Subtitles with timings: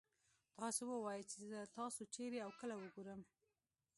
[0.59, 3.21] تاسو ووايئ چې زه تاسو چېرې او کله وګورم.